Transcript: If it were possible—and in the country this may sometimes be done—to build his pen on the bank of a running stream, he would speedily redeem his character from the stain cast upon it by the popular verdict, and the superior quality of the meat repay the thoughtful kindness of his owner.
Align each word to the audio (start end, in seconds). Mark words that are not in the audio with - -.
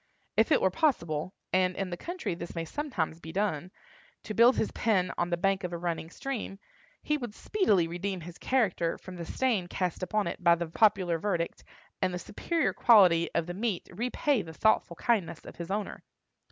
If 0.35 0.51
it 0.51 0.61
were 0.63 0.71
possible—and 0.71 1.75
in 1.75 1.91
the 1.91 1.95
country 1.95 2.33
this 2.33 2.55
may 2.55 2.65
sometimes 2.65 3.19
be 3.19 3.31
done—to 3.31 4.33
build 4.33 4.55
his 4.55 4.71
pen 4.71 5.11
on 5.15 5.29
the 5.29 5.37
bank 5.37 5.63
of 5.63 5.73
a 5.73 5.77
running 5.77 6.09
stream, 6.09 6.57
he 7.03 7.17
would 7.17 7.35
speedily 7.35 7.87
redeem 7.87 8.21
his 8.21 8.39
character 8.39 8.97
from 8.97 9.15
the 9.17 9.25
stain 9.27 9.67
cast 9.67 10.01
upon 10.01 10.25
it 10.25 10.43
by 10.43 10.55
the 10.55 10.65
popular 10.65 11.19
verdict, 11.19 11.63
and 12.01 12.11
the 12.11 12.17
superior 12.17 12.73
quality 12.73 13.29
of 13.35 13.45
the 13.45 13.53
meat 13.53 13.87
repay 13.91 14.41
the 14.41 14.53
thoughtful 14.53 14.95
kindness 14.95 15.45
of 15.45 15.57
his 15.57 15.69
owner. 15.69 16.03